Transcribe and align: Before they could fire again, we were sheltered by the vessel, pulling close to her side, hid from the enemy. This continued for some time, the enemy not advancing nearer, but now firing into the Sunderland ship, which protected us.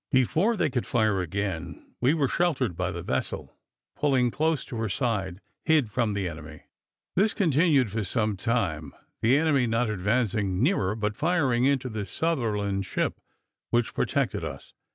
Before 0.11 0.57
they 0.57 0.71
could 0.71 0.87
fire 0.87 1.21
again, 1.21 1.93
we 2.01 2.15
were 2.15 2.27
sheltered 2.27 2.75
by 2.75 2.91
the 2.91 3.03
vessel, 3.03 3.55
pulling 3.95 4.31
close 4.31 4.65
to 4.65 4.77
her 4.77 4.89
side, 4.89 5.41
hid 5.63 5.91
from 5.91 6.15
the 6.15 6.27
enemy. 6.27 6.63
This 7.15 7.35
continued 7.35 7.91
for 7.91 8.03
some 8.03 8.35
time, 8.35 8.95
the 9.21 9.37
enemy 9.37 9.67
not 9.67 9.91
advancing 9.91 10.63
nearer, 10.63 10.95
but 10.95 11.13
now 11.13 11.19
firing 11.19 11.65
into 11.65 11.87
the 11.87 12.07
Sunderland 12.07 12.83
ship, 12.87 13.21
which 13.69 13.93
protected 13.93 14.43
us. 14.43 14.73